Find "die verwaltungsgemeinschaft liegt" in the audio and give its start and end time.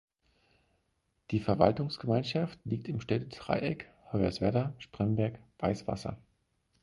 1.29-2.87